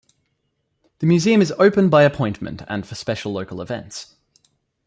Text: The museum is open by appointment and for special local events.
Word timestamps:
The 0.97 1.05
museum 1.05 1.43
is 1.43 1.51
open 1.59 1.89
by 1.89 2.01
appointment 2.01 2.63
and 2.67 2.87
for 2.87 2.95
special 2.95 3.33
local 3.33 3.61
events. 3.61 4.15